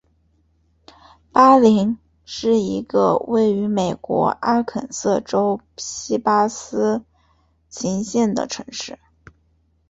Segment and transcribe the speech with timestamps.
[1.31, 7.03] 巴林是一个位于美国阿肯色州锡巴斯
[7.69, 8.97] 琴县的城市。